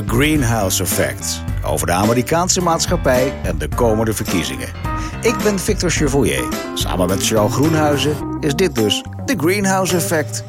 The 0.00 0.06
Greenhouse 0.06 0.82
Effect. 0.82 1.42
Over 1.64 1.86
de 1.86 1.92
Amerikaanse 1.92 2.60
maatschappij 2.60 3.32
en 3.42 3.58
de 3.58 3.68
komende 3.68 4.12
verkiezingen. 4.12 4.68
Ik 5.22 5.36
ben 5.42 5.58
Victor 5.58 5.90
Chevoyer. 5.90 6.48
Samen 6.74 7.08
met 7.08 7.26
Charles 7.26 7.52
Groenhuizen 7.52 8.36
is 8.40 8.54
dit 8.54 8.74
dus 8.74 9.04
The 9.24 9.34
Greenhouse 9.36 9.96
Effect. 9.96 10.44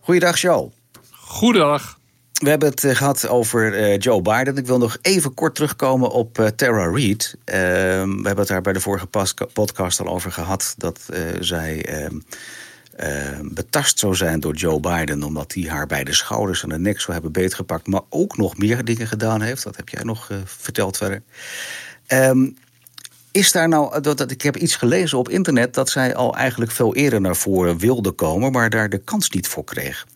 Goeiedag, 0.00 0.38
Charles. 0.38 0.72
Goedendag. 1.10 1.98
We 2.32 2.48
hebben 2.48 2.68
het 2.68 2.84
eh, 2.84 2.94
gehad 2.94 3.28
over 3.28 3.78
uh, 3.78 3.98
Joe 3.98 4.22
Biden. 4.22 4.56
Ik 4.56 4.66
wil 4.66 4.78
nog 4.78 4.98
even 5.02 5.34
kort 5.34 5.54
terugkomen 5.54 6.10
op 6.10 6.38
uh, 6.38 6.46
Tara 6.46 6.90
Reid. 6.90 7.34
Uh, 7.38 7.54
we 7.54 8.22
hebben 8.22 8.36
het 8.36 8.48
daar 8.48 8.60
bij 8.60 8.72
de 8.72 8.80
vorige 8.80 9.06
podcast 9.52 10.00
al 10.00 10.08
over 10.08 10.32
gehad. 10.32 10.74
Dat 10.76 11.00
zij 11.40 11.86
ehm, 12.96 13.48
betast 13.54 13.98
zou 13.98 14.14
zijn 14.14 14.40
door 14.40 14.54
Joe 14.54 14.80
Biden. 14.80 15.22
Omdat 15.22 15.54
hij 15.54 15.62
haar 15.62 15.86
bij 15.86 16.04
de 16.04 16.14
schouders 16.14 16.62
en 16.62 16.68
de 16.68 16.78
nek 16.78 17.00
zou 17.00 17.12
hebben 17.12 17.32
beetgepakt. 17.32 17.86
Maar 17.86 18.02
ook 18.08 18.36
nog 18.36 18.56
meer 18.56 18.84
dingen 18.84 19.06
gedaan 19.06 19.40
heeft. 19.40 19.62
Dat 19.62 19.76
heb 19.76 19.88
jij 19.88 20.02
nog 20.02 20.30
verteld 20.44 20.96
verder. 20.96 21.22
Um, 22.08 22.56
is 23.34 23.52
daar 23.52 23.68
nou, 23.68 24.00
dat, 24.00 24.18
dat, 24.18 24.30
ik 24.30 24.42
heb 24.42 24.56
iets 24.56 24.76
gelezen 24.76 25.18
op 25.18 25.28
internet 25.28 25.74
dat 25.74 25.90
zij 25.90 26.14
al 26.14 26.36
eigenlijk 26.36 26.70
veel 26.70 26.94
eerder 26.94 27.20
naar 27.20 27.36
voren 27.36 27.78
wilde 27.78 28.10
komen, 28.10 28.52
maar 28.52 28.70
daar 28.70 28.88
de 28.88 28.98
kans 28.98 29.30
niet 29.30 29.48
voor 29.48 29.64
kreeg. 29.64 30.06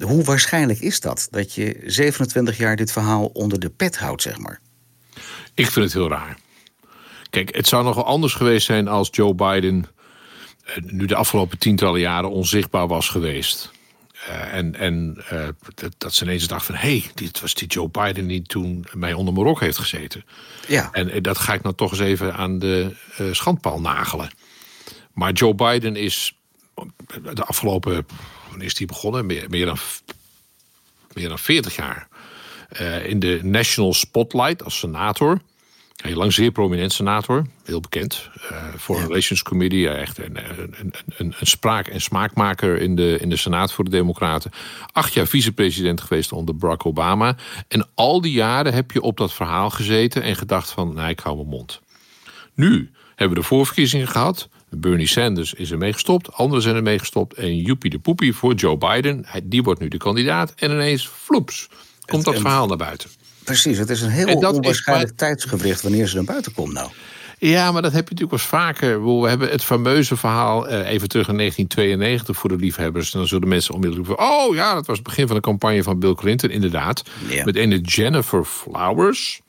Hoe 0.00 0.24
waarschijnlijk 0.24 0.80
is 0.80 1.00
dat? 1.00 1.28
Dat 1.30 1.54
je 1.54 1.80
27 1.84 2.56
jaar 2.56 2.76
dit 2.76 2.92
verhaal 2.92 3.26
onder 3.26 3.60
de 3.60 3.70
pet 3.70 3.98
houdt, 3.98 4.22
zeg 4.22 4.38
maar? 4.38 4.60
Ik 5.54 5.70
vind 5.70 5.84
het 5.84 5.92
heel 5.92 6.08
raar. 6.08 6.36
Kijk, 7.30 7.56
het 7.56 7.66
zou 7.66 7.84
nogal 7.84 8.04
anders 8.04 8.34
geweest 8.34 8.66
zijn 8.66 8.88
als 8.88 9.08
Joe 9.10 9.34
Biden 9.34 9.84
eh, 9.84 9.93
nu 10.82 11.06
de 11.06 11.14
afgelopen 11.14 11.58
tientallen 11.58 12.00
jaren 12.00 12.30
onzichtbaar 12.30 12.86
was 12.86 13.08
geweest. 13.08 13.72
Uh, 14.28 14.54
en 14.54 14.74
en 14.74 15.24
uh, 15.32 15.48
dat, 15.74 15.94
dat, 15.98 16.14
ze 16.14 16.24
ineens 16.24 16.46
dachten 16.46 16.74
van... 16.74 16.88
hé, 16.88 16.98
hey, 16.98 17.10
dit 17.14 17.40
was 17.40 17.54
die 17.54 17.68
Joe 17.68 17.88
Biden 17.88 18.26
die 18.26 18.42
toen 18.42 18.86
mij 18.92 19.12
onder 19.12 19.34
mijn 19.34 19.46
rok 19.46 19.60
heeft 19.60 19.78
gezeten. 19.78 20.24
Ja. 20.68 20.92
En 20.92 21.22
dat 21.22 21.38
ga 21.38 21.54
ik 21.54 21.62
nou 21.62 21.74
toch 21.74 21.90
eens 21.90 22.00
even 22.00 22.34
aan 22.34 22.58
de 22.58 22.96
uh, 23.20 23.32
schandpaal 23.32 23.80
nagelen. 23.80 24.30
Maar 25.12 25.32
Joe 25.32 25.54
Biden 25.54 25.96
is 25.96 26.36
de 27.34 27.44
afgelopen 27.44 28.06
wanneer 28.48 28.66
is 28.66 28.74
die 28.74 28.86
begonnen? 28.86 29.26
Meer, 29.26 29.50
meer, 29.50 29.66
dan, 29.66 29.78
meer 31.12 31.28
dan 31.28 31.38
40 31.38 31.76
jaar. 31.76 32.08
In 33.04 33.18
de 33.18 33.40
National 33.42 33.94
Spotlight 33.94 34.64
als 34.64 34.78
senator. 34.78 35.40
Heel 36.04 36.16
lang 36.16 36.32
zeer 36.32 36.50
prominent 36.50 36.92
senator, 36.92 37.46
heel 37.64 37.80
bekend. 37.80 38.30
Uh, 38.52 38.58
Foreign 38.78 39.08
Relations 39.08 39.42
Committee, 39.42 39.88
echt 39.88 40.18
een, 40.18 40.38
een, 40.58 40.74
een, 41.16 41.34
een, 41.38 41.46
spraak- 41.46 41.88
en 41.88 42.00
smaakmaker 42.00 42.80
in 42.80 42.96
de, 42.96 43.18
in 43.20 43.28
de 43.28 43.36
Senaat 43.36 43.72
voor 43.72 43.84
de 43.84 43.90
Democraten. 43.90 44.50
Acht 44.92 45.12
jaar 45.12 45.26
vicepresident 45.26 46.00
geweest 46.00 46.32
onder 46.32 46.56
Barack 46.56 46.86
Obama. 46.86 47.36
En 47.68 47.88
al 47.94 48.20
die 48.20 48.32
jaren 48.32 48.74
heb 48.74 48.90
je 48.90 49.00
op 49.00 49.16
dat 49.16 49.32
verhaal 49.32 49.70
gezeten 49.70 50.22
en 50.22 50.36
gedacht 50.36 50.70
van, 50.70 50.94
nou, 50.94 51.08
ik 51.08 51.20
hou 51.20 51.36
mijn 51.36 51.48
mond. 51.48 51.80
Nu 52.54 52.90
hebben 53.08 53.36
we 53.36 53.42
de 53.42 53.48
voorverkiezingen 53.48 54.08
gehad. 54.08 54.48
Bernie 54.70 55.08
Sanders 55.08 55.54
is 55.54 55.70
er 55.70 55.78
mee 55.78 55.92
gestopt, 55.92 56.32
anderen 56.32 56.62
zijn 56.62 56.76
er 56.76 56.82
mee 56.82 56.98
gestopt. 56.98 57.34
En 57.34 57.56
joepie 57.56 57.90
de 57.90 57.98
poepie 57.98 58.34
voor 58.34 58.54
Joe 58.54 58.78
Biden, 58.78 59.26
die 59.44 59.62
wordt 59.62 59.80
nu 59.80 59.88
de 59.88 59.96
kandidaat. 59.96 60.54
En 60.54 60.70
ineens, 60.70 61.06
floeps, 61.08 61.68
komt 62.06 62.24
dat 62.24 62.38
verhaal 62.38 62.66
naar 62.66 62.76
buiten. 62.76 63.10
Precies, 63.44 63.78
het 63.78 63.90
is 63.90 64.00
een 64.00 64.10
heel 64.10 64.36
onwaarschijnlijk 64.36 65.08
maar... 65.08 65.18
tijdsgewricht 65.28 65.82
wanneer 65.82 66.06
ze 66.06 66.14
naar 66.14 66.24
buiten 66.24 66.52
komt 66.52 66.72
nou. 66.72 66.90
Ja, 67.38 67.72
maar 67.72 67.82
dat 67.82 67.92
heb 67.92 68.08
je 68.08 68.14
natuurlijk 68.14 68.42
wel 68.42 68.60
vaker. 68.60 69.20
We 69.20 69.28
hebben 69.28 69.50
het 69.50 69.64
fameuze 69.64 70.16
verhaal, 70.16 70.68
eh, 70.68 70.90
even 70.90 71.08
terug 71.08 71.28
in 71.28 71.36
1992 71.36 72.36
voor 72.36 72.48
de 72.48 72.56
liefhebbers. 72.56 73.10
Dan 73.10 73.26
zullen 73.26 73.48
mensen 73.48 73.74
onmiddellijk 73.74 74.08
van... 74.08 74.18
oh 74.18 74.54
ja, 74.54 74.74
dat 74.74 74.86
was 74.86 74.96
het 74.96 75.06
begin 75.06 75.26
van 75.26 75.36
de 75.36 75.42
campagne 75.42 75.82
van 75.82 75.98
Bill 75.98 76.14
Clinton, 76.14 76.50
inderdaad. 76.50 77.02
Met 77.44 77.56
een 77.56 77.80
Jennifer 77.80 78.44
Flowers. 78.44 79.42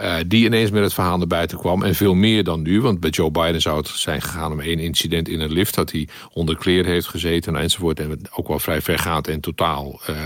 Uh, 0.00 0.16
die 0.26 0.44
ineens 0.44 0.70
met 0.70 0.82
het 0.82 0.94
verhaal 0.94 1.18
naar 1.18 1.26
buiten 1.26 1.58
kwam. 1.58 1.82
En 1.82 1.94
veel 1.94 2.14
meer 2.14 2.44
dan 2.44 2.62
nu. 2.62 2.80
Want 2.80 3.00
bij 3.00 3.10
Joe 3.10 3.30
Biden 3.30 3.60
zou 3.60 3.76
het 3.76 3.88
zijn 3.88 4.22
gegaan 4.22 4.52
om 4.52 4.60
één 4.60 4.78
incident 4.78 5.28
in 5.28 5.40
een 5.40 5.52
lift. 5.52 5.74
Dat 5.74 5.92
hij 5.92 6.08
onder 6.32 6.56
kleren 6.56 6.92
heeft 6.92 7.06
gezeten 7.06 7.56
enzovoort. 7.56 8.00
En 8.00 8.18
ook 8.30 8.48
wel 8.48 8.58
vrij 8.58 8.82
vergaand 8.82 9.28
en 9.28 9.40
totaal 9.40 10.00
uh, 10.10 10.16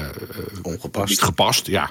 ongepast. 0.62 1.08
Niet 1.08 1.22
gepast, 1.22 1.66
ja. 1.66 1.90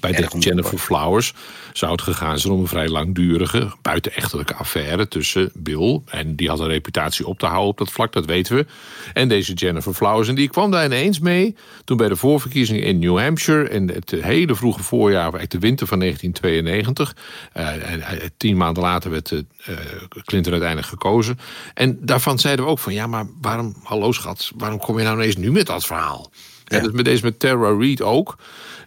Bij 0.00 0.12
de 0.12 0.38
Jennifer 0.38 0.78
Flowers 0.78 1.34
zou 1.72 1.92
het 1.92 2.02
gegaan 2.02 2.38
zijn 2.38 2.52
om 2.52 2.60
een 2.60 2.66
vrij 2.66 2.88
langdurige, 2.88 3.72
buitenechtelijke 3.82 4.54
affaire 4.54 5.08
tussen 5.08 5.50
Bill. 5.54 6.00
En 6.06 6.36
die 6.36 6.48
had 6.48 6.60
een 6.60 6.68
reputatie 6.68 7.26
op 7.26 7.38
te 7.38 7.46
houden 7.46 7.68
op 7.68 7.78
dat 7.78 7.90
vlak, 7.90 8.12
dat 8.12 8.26
weten 8.26 8.56
we. 8.56 8.66
En 9.12 9.28
deze 9.28 9.52
Jennifer 9.52 9.94
Flowers. 9.94 10.28
En 10.28 10.34
die 10.34 10.48
kwam 10.48 10.70
daar 10.70 10.84
ineens 10.84 11.18
mee 11.18 11.56
toen 11.84 11.96
bij 11.96 12.08
de 12.08 12.16
voorverkiezingen 12.16 12.82
in 12.82 12.98
New 12.98 13.18
Hampshire. 13.18 13.68
in 13.68 13.88
het 13.88 14.10
hele 14.10 14.54
vroege 14.54 14.82
voorjaar, 14.82 15.20
eigenlijk 15.20 15.50
de 15.50 15.58
winter 15.58 15.86
van 15.86 15.98
1992. 15.98 17.16
Uh, 17.56 17.92
en 17.92 18.32
tien 18.36 18.56
maanden 18.56 18.82
later 18.82 19.10
werd 19.10 19.30
uh, 19.30 19.40
Clinton 20.24 20.52
uiteindelijk 20.52 20.88
gekozen. 20.88 21.38
En 21.74 21.98
daarvan 22.00 22.38
zeiden 22.38 22.64
we 22.64 22.70
ook 22.70 22.78
van 22.78 22.92
ja, 22.92 23.06
maar 23.06 23.26
waarom, 23.40 23.76
hallo 23.82 24.12
schat, 24.12 24.52
waarom 24.56 24.78
kom 24.78 24.98
je 24.98 25.04
nou 25.04 25.16
ineens 25.16 25.36
nu 25.36 25.52
met 25.52 25.66
dat 25.66 25.86
verhaal? 25.86 26.30
Ja. 26.64 26.76
En 26.76 26.82
dat 26.82 26.92
met 26.92 27.04
deze 27.04 27.24
met 27.24 27.38
Tara 27.38 27.76
Reid 27.78 28.02
ook. 28.02 28.36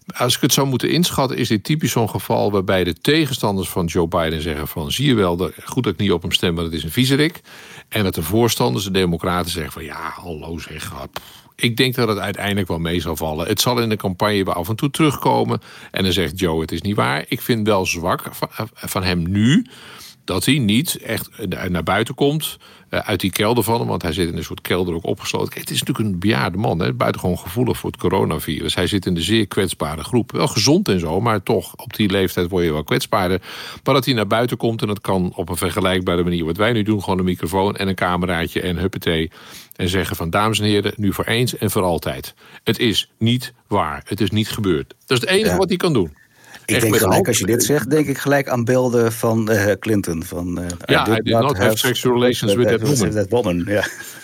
Als 0.06 0.36
ik 0.36 0.42
het 0.42 0.54
zou 0.54 0.68
moeten 0.68 0.90
inschatten, 0.90 1.38
is 1.38 1.48
dit 1.48 1.64
typisch 1.64 1.92
zo'n 1.92 2.10
geval 2.10 2.52
waarbij 2.52 2.84
de 2.84 2.94
tegenstanders 2.94 3.70
van 3.70 3.86
Joe 3.86 4.08
Biden 4.08 4.42
zeggen 4.42 4.68
van 4.68 4.92
zie 4.92 5.08
je 5.08 5.14
wel, 5.14 5.52
goed 5.64 5.84
dat 5.84 5.94
ik 5.94 6.00
niet 6.00 6.12
op 6.12 6.22
hem 6.22 6.32
stem, 6.32 6.54
maar 6.54 6.64
dat 6.64 6.74
is 6.74 6.84
een 6.84 6.92
viezerik. 6.92 7.42
En 7.90 8.04
dat 8.04 8.16
de 8.16 8.24
voorstanders, 8.24 8.84
de 8.84 8.92
democraten, 8.92 9.52
zeggen 9.52 9.72
van 9.72 9.84
ja, 9.84 10.14
hallo 10.16 10.58
zeg, 10.58 10.92
ik 11.56 11.78
denk 11.78 11.96
dat 11.96 12.08
het 12.08 12.18
uiteindelijk 12.18 12.68
wel 12.68 12.80
mee 12.80 13.02
zal 13.02 13.16
vallen. 13.16 13.48
Het 13.48 13.62
zal 13.62 13.82
in 13.82 13.90
de 13.90 13.96
campagne 13.96 14.44
wel 14.44 14.54
af 14.54 14.70
en 14.70 14.76
toe 14.76 14.90
terugkomen. 14.90 15.62
En 15.92 16.04
dan 16.04 16.14
zegt 16.14 16.40
Joe, 16.40 16.62
het 16.62 16.72
is 16.72 16.82
niet 16.82 16.96
waar. 16.96 17.26
Ik 17.28 17.42
vind 17.42 17.68
wel 17.68 17.86
zwak 17.86 18.30
van 18.74 19.04
hem 19.04 19.30
nu 19.30 19.66
dat 20.26 20.46
hij 20.46 20.58
niet 20.58 20.98
echt 20.98 21.30
naar 21.70 21.84
buiten 21.84 22.16
komt 22.16 22.58
eh, 22.90 23.00
uit 23.00 23.20
die 23.20 23.32
kelder 23.32 23.64
van 23.64 23.80
hem. 23.80 23.88
Want 23.88 24.02
hij 24.02 24.14
zit 24.14 24.30
in 24.30 24.38
een 24.38 24.44
soort 24.44 24.62
kelder 24.62 24.94
ook 24.94 25.06
opgesloten. 25.06 25.50
Kijk, 25.50 25.62
het 25.62 25.70
is 25.70 25.80
natuurlijk 25.80 26.10
een 26.10 26.20
bejaarde 26.20 26.58
man. 26.58 26.80
Hè, 26.80 26.94
buitengewoon 26.94 27.38
gevoelig 27.38 27.78
voor 27.78 27.92
het 27.92 28.00
coronavirus. 28.00 28.76
Hij 28.76 28.88
zit 28.88 29.06
in 29.06 29.14
de 29.14 29.22
zeer 29.22 29.48
kwetsbare 29.48 30.04
groep. 30.04 30.32
Wel 30.32 30.48
gezond 30.48 30.88
en 30.88 31.00
zo, 31.00 31.22
maar 31.22 31.44
toch 31.44 31.76
op 31.76 31.94
die 31.94 32.10
leeftijd 32.10 32.50
word 32.50 32.64
je 32.64 32.72
wel 32.72 32.84
kwetsbaarder. 32.84 33.42
Maar 33.84 33.94
dat 33.94 34.06
hij 34.06 34.14
naar 34.14 34.28
buiten 34.28 34.58
komt 34.58 34.82
en 34.82 34.88
dat 34.88 35.02
kan 35.02 35.32
op 35.36 35.50
een 35.50 35.58
vergelijkbare 35.58 36.24
manier. 36.24 36.46
Wat 36.46 36.58
wij 36.58 36.72
nu 36.72 36.84
doen, 36.84 37.04
gewoon 37.04 37.20
een 37.20 37.26
microfoon 37.26 37.76
en 37.76 37.88
een 37.88 37.96
cameraatje 37.96 38.62
en 38.62 38.78
huppatee. 38.78 39.32
En 39.76 39.90
zeggen 39.90 40.16
van 40.16 40.30
dames 40.30 40.60
en 40.60 40.66
heren, 40.66 40.94
nu 40.96 41.14
voor 41.14 41.26
eens 41.26 41.58
en 41.58 41.72
voor 41.72 41.84
altijd. 41.84 42.34
Het 42.64 42.80
is 42.80 43.12
niet 43.18 43.54
waar. 43.68 44.04
Het 44.06 44.22
is 44.22 44.30
niet 44.30 44.50
gebeurd. 44.50 44.94
Dat 45.06 45.18
is 45.18 45.30
het 45.30 45.30
enige 45.30 45.58
wat 45.58 45.70
hij 45.70 45.78
kan 45.78 45.94
doen. 45.94 46.14
Ik 46.66 46.82
denk 46.82 46.96
gelijk, 46.96 47.28
als 47.28 47.38
je 47.38 47.46
dit 47.46 47.64
zegt, 47.64 47.90
denk 47.90 48.08
ik 48.08 48.18
gelijk 48.18 48.50
aan 48.50 48.64
beelden 48.64 49.14
van 49.14 49.52
uh, 49.52 49.72
Clinton. 49.80 50.24
Van, 50.24 50.60
uh, 50.60 50.66
ja, 50.86 51.08
I 51.08 51.22
did 51.22 51.40
not 51.40 51.58
have 51.58 51.78
sexual 51.78 52.14
relations 52.14 52.54
with 52.54 52.68
that. 52.68 53.12
That 53.12 53.30
woman 53.30 53.64
ja. 53.68 53.84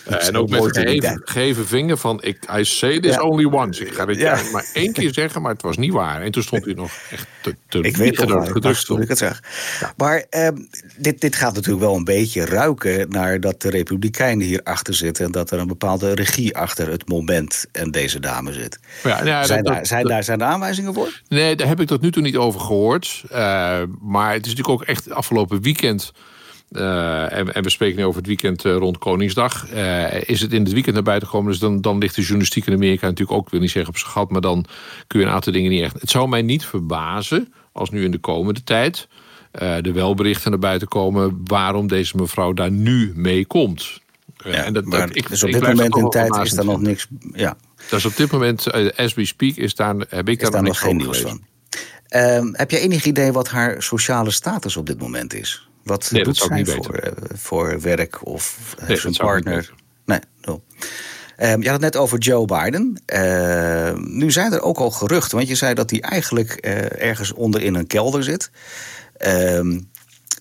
Uh, 0.09 0.27
en 0.27 0.37
ook 0.37 0.49
met 0.49 0.77
gegeven, 0.77 1.21
gegeven 1.25 1.67
vinger 1.67 1.97
van, 1.97 2.23
ik, 2.23 2.37
I 2.57 2.65
say 2.65 2.99
this 2.99 3.13
ja. 3.13 3.21
only 3.21 3.45
once. 3.45 3.85
Ik 3.85 3.93
ga 3.93 4.05
dit 4.05 4.17
ja. 4.17 4.39
maar 4.51 4.65
één 4.73 4.93
keer 4.93 5.13
zeggen, 5.13 5.41
maar 5.41 5.51
het 5.51 5.61
was 5.61 5.77
niet 5.77 5.91
waar. 5.91 6.21
En 6.21 6.31
toen 6.31 6.43
stond 6.43 6.65
hij 6.65 6.73
nog 6.73 6.91
echt 7.11 7.27
te, 7.41 7.55
te 7.67 7.79
Ik 7.81 7.97
weet 7.97 8.17
gedrukt 8.17 8.89
ik 8.89 9.07
het 9.07 9.17
zeg. 9.17 9.41
Ja. 9.79 9.93
Maar 9.97 10.25
ehm, 10.29 10.55
dit, 10.97 11.21
dit 11.21 11.35
gaat 11.35 11.53
natuurlijk 11.53 11.83
wel 11.83 11.95
een 11.95 12.03
beetje 12.03 12.45
ruiken 12.45 13.09
naar 13.09 13.39
dat 13.39 13.61
de 13.61 13.69
Republikeinen 13.69 14.45
hier 14.45 14.61
achter 14.63 14.93
zitten. 14.93 15.25
En 15.25 15.31
dat 15.31 15.51
er 15.51 15.59
een 15.59 15.67
bepaalde 15.67 16.13
regie 16.13 16.57
achter 16.57 16.89
het 16.89 17.09
moment 17.09 17.65
en 17.71 17.91
deze 17.91 18.19
dame 18.19 18.53
zit. 18.53 18.79
Ja, 19.03 19.23
ja, 19.23 19.43
zijn, 19.43 19.63
dat, 19.63 19.73
daar, 19.73 19.85
zijn, 19.85 20.07
daar, 20.07 20.23
zijn 20.23 20.41
er 20.41 20.47
aanwijzingen 20.47 20.93
voor? 20.93 21.21
Nee, 21.27 21.55
daar 21.55 21.67
heb 21.67 21.79
ik 21.79 21.87
tot 21.87 22.01
nu 22.01 22.11
toe 22.11 22.21
niet 22.21 22.30
over 22.37 22.59
gehoord. 22.59 23.23
Uh, 23.31 23.37
maar 24.01 24.33
het 24.33 24.45
is 24.45 24.55
natuurlijk 24.55 24.81
ook 24.81 24.83
echt 24.83 25.11
afgelopen 25.11 25.61
weekend 25.61 26.11
uh, 26.71 27.37
en, 27.37 27.53
en, 27.53 27.63
we 27.63 27.69
spreken 27.69 27.97
nu 27.97 28.05
over 28.05 28.17
het 28.17 28.27
weekend 28.27 28.65
uh, 28.65 28.75
rond 28.75 28.97
Koningsdag. 28.97 29.71
Uh, 29.73 30.29
is 30.29 30.41
het 30.41 30.53
in 30.53 30.63
het 30.63 30.73
weekend 30.73 30.93
naar 30.93 31.03
buiten 31.03 31.27
gekomen, 31.27 31.51
dus 31.51 31.59
dan, 31.59 31.81
dan 31.81 31.97
ligt 31.97 32.15
de 32.15 32.21
journalistiek 32.21 32.65
in 32.65 32.73
Amerika 32.73 33.05
natuurlijk 33.05 33.37
ook, 33.37 33.45
ik 33.45 33.51
wil 33.51 33.59
niet 33.59 33.71
zeggen 33.71 33.93
op 33.93 33.99
zijn 33.99 34.11
gat, 34.11 34.29
maar 34.29 34.41
dan 34.41 34.65
kun 35.07 35.19
je 35.19 35.25
een 35.25 35.31
aantal 35.31 35.53
dingen 35.53 35.71
niet 35.71 35.81
echt. 35.81 36.01
Het 36.01 36.09
zou 36.09 36.29
mij 36.29 36.41
niet 36.41 36.65
verbazen 36.65 37.53
als 37.71 37.89
nu 37.89 38.03
in 38.03 38.11
de 38.11 38.17
komende 38.17 38.63
tijd 38.63 39.07
er 39.51 39.93
wel 39.93 40.15
berichten 40.15 40.51
naar 40.51 40.59
buiten 40.59 40.87
komen 40.87 41.41
waarom 41.43 41.87
deze 41.87 42.17
mevrouw 42.17 42.53
daar 42.53 42.71
nu 42.71 43.11
mee 43.15 43.45
komt. 43.45 43.99
Ja, 44.43 44.51
en 44.51 44.73
dat, 44.73 44.85
maar, 44.85 45.15
ik, 45.15 45.29
dus 45.29 45.43
op 45.43 45.51
dit 45.51 45.61
moment 45.61 45.95
in 45.95 46.09
tijd 46.09 46.35
is 46.35 46.51
daar 46.51 46.65
nog 46.65 46.81
niks. 46.81 47.07
Ja. 47.33 47.57
Dus 47.89 48.05
op 48.05 48.15
dit 48.15 48.31
moment, 48.31 48.71
as 48.95 49.13
we 49.13 49.25
speak, 49.25 49.55
is 49.55 49.75
daar, 49.75 49.95
heb 50.09 50.29
ik 50.29 50.41
is 50.41 50.49
daar, 50.49 50.63
nog 50.63 50.79
geen 50.79 50.97
nieuws 50.97 51.19
van. 51.19 51.41
Uh, 52.15 52.39
heb 52.51 52.71
je 52.71 52.79
enig 52.79 53.05
idee 53.05 53.31
wat 53.31 53.47
haar 53.47 53.83
sociale 53.83 54.31
status 54.31 54.77
op 54.77 54.85
dit 54.85 54.99
moment 54.99 55.33
is? 55.33 55.69
Wat 55.83 56.09
nee, 56.11 56.23
doet 56.23 56.37
zij 56.37 56.65
voor, 56.65 57.03
uh, 57.03 57.11
voor 57.33 57.81
werk 57.81 58.25
of 58.25 58.75
uh, 58.81 58.87
nee, 58.87 58.97
zijn 58.97 59.13
partner? 59.13 59.73
Nee, 60.05 60.19
no. 60.41 60.61
Um, 61.41 61.61
je 61.61 61.69
had 61.69 61.81
het 61.81 61.93
net 61.93 61.95
over 61.95 62.17
Joe 62.17 62.45
Biden. 62.45 63.01
Uh, 63.13 63.93
nu 63.93 64.31
zijn 64.31 64.53
er 64.53 64.61
ook 64.61 64.77
al 64.77 64.91
geruchten, 64.91 65.37
want 65.37 65.49
je 65.49 65.55
zei 65.55 65.73
dat 65.73 65.89
hij 65.89 66.01
eigenlijk 66.01 66.65
uh, 66.65 67.01
ergens 67.01 67.33
onder 67.33 67.61
in 67.61 67.75
een 67.75 67.87
kelder 67.87 68.23
zit. 68.23 68.51
Um, 69.27 69.89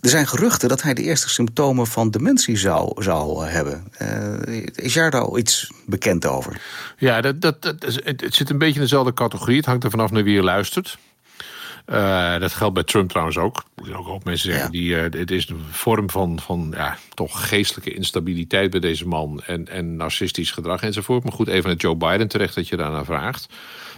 Er 0.00 0.10
zijn 0.10 0.26
geruchten 0.26 0.68
dat 0.68 0.82
hij 0.82 0.94
de 0.94 1.02
eerste 1.02 1.28
symptomen 1.28 1.86
van 1.86 2.10
dementie 2.10 2.56
zou, 2.56 3.02
zou 3.02 3.46
hebben. 3.46 3.92
Uh, 4.02 4.66
is 4.74 4.92
daar 4.92 5.20
al 5.20 5.38
iets 5.38 5.72
bekend 5.86 6.26
over? 6.26 6.60
Ja, 6.96 7.20
dat, 7.20 7.40
dat, 7.40 7.62
dat, 7.62 7.82
het, 7.82 8.20
het 8.20 8.34
zit 8.34 8.50
een 8.50 8.58
beetje 8.58 8.74
in 8.74 8.80
dezelfde 8.80 9.12
categorie. 9.12 9.56
Het 9.56 9.66
hangt 9.66 9.84
er 9.84 9.90
vanaf 9.90 10.10
naar 10.10 10.24
wie 10.24 10.34
je 10.34 10.42
luistert. 10.42 10.98
Uh, 11.90 12.38
dat 12.38 12.52
geldt 12.52 12.74
bij 12.74 12.82
Trump 12.82 13.08
trouwens 13.08 13.38
ook. 13.38 13.64
Moet 13.74 13.92
ook, 13.92 14.08
ook 14.08 14.24
mensen 14.24 14.52
zeggen. 14.52 14.70
Die, 14.70 14.88
uh, 14.90 15.02
het 15.02 15.30
is 15.30 15.48
een 15.48 15.60
vorm 15.70 16.10
van, 16.10 16.40
van 16.40 16.72
ja, 16.76 16.98
toch 17.14 17.48
geestelijke 17.48 17.94
instabiliteit 17.94 18.70
bij 18.70 18.80
deze 18.80 19.08
man. 19.08 19.42
En, 19.46 19.68
en 19.68 19.96
narcistisch 19.96 20.50
gedrag 20.50 20.82
enzovoort. 20.82 21.22
Maar 21.22 21.32
goed, 21.32 21.48
even 21.48 21.68
naar 21.68 21.78
Joe 21.78 21.96
Biden 21.96 22.28
terecht 22.28 22.54
dat 22.54 22.68
je 22.68 22.76
daarna 22.76 23.04
vraagt. 23.04 23.48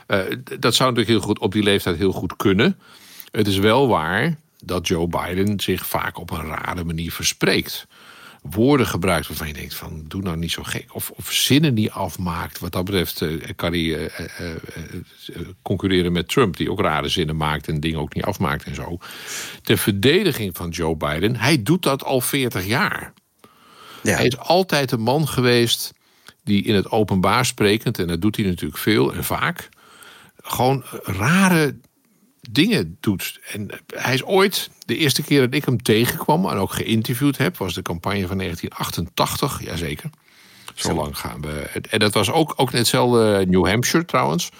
Uh, 0.08 0.18
dat 0.58 0.74
zou 0.74 0.90
natuurlijk 0.90 1.18
heel 1.18 1.28
goed 1.28 1.38
op 1.38 1.52
die 1.52 1.62
leeftijd 1.62 1.96
heel 1.96 2.12
goed 2.12 2.36
kunnen. 2.36 2.78
Het 3.30 3.46
is 3.46 3.58
wel 3.58 3.88
waar 3.88 4.36
dat 4.64 4.88
Joe 4.88 5.08
Biden 5.08 5.60
zich 5.60 5.86
vaak 5.86 6.18
op 6.18 6.30
een 6.30 6.46
rare 6.46 6.84
manier 6.84 7.12
verspreekt 7.12 7.86
woorden 8.42 8.86
gebruikt 8.86 9.28
waarvan 9.28 9.46
je 9.46 9.52
denkt 9.52 9.74
van 9.74 10.04
doe 10.08 10.22
nou 10.22 10.36
niet 10.36 10.50
zo 10.50 10.62
gek. 10.62 10.94
Of, 10.94 11.10
of 11.10 11.32
zinnen 11.32 11.74
niet 11.74 11.90
afmaakt. 11.90 12.58
Wat 12.58 12.72
dat 12.72 12.84
betreft 12.84 13.20
uh, 13.20 13.42
kan 13.56 13.72
hij 13.72 13.80
uh, 13.80 14.02
uh, 14.40 15.48
concurreren 15.62 16.12
met 16.12 16.28
Trump, 16.28 16.56
die 16.56 16.70
ook 16.70 16.80
rare 16.80 17.08
zinnen 17.08 17.36
maakt 17.36 17.68
en 17.68 17.80
dingen 17.80 18.00
ook 18.00 18.14
niet 18.14 18.24
afmaakt 18.24 18.64
en 18.64 18.74
zo. 18.74 18.98
Ter 19.62 19.78
verdediging 19.78 20.56
van 20.56 20.68
Joe 20.68 20.96
Biden, 20.96 21.36
hij 21.36 21.62
doet 21.62 21.82
dat 21.82 22.04
al 22.04 22.20
40 22.20 22.66
jaar. 22.66 23.12
Ja. 24.02 24.16
Hij 24.16 24.26
is 24.26 24.38
altijd 24.38 24.92
een 24.92 25.00
man 25.00 25.28
geweest 25.28 25.92
die 26.44 26.64
in 26.64 26.74
het 26.74 26.90
openbaar 26.90 27.44
sprekend, 27.44 27.98
en 27.98 28.06
dat 28.06 28.20
doet 28.20 28.36
hij 28.36 28.44
natuurlijk 28.44 28.80
veel 28.80 29.14
en 29.14 29.24
vaak, 29.24 29.68
gewoon 30.36 30.84
rare 31.02 31.76
dingen 32.50 32.96
doet. 33.00 33.40
En 33.52 33.70
hij 33.94 34.14
is 34.14 34.24
ooit, 34.24 34.70
de 34.86 34.96
eerste 34.96 35.22
keer 35.22 35.40
dat 35.40 35.54
ik 35.54 35.64
hem 35.64 35.82
tegenkwam 35.82 36.48
en 36.48 36.56
ook 36.56 36.72
geïnterviewd 36.72 37.38
heb, 37.38 37.56
was 37.56 37.74
de 37.74 37.82
campagne 37.82 38.26
van 38.26 38.38
1988, 38.38 39.64
jazeker. 39.64 40.10
Zo 40.74 40.94
lang 40.94 41.18
gaan 41.18 41.40
we. 41.40 41.80
En 41.90 41.98
dat 41.98 42.14
was 42.14 42.30
ook, 42.30 42.52
ook 42.56 42.72
hetzelfde 42.72 43.44
New 43.48 43.66
Hampshire 43.66 44.04
trouwens. 44.04 44.50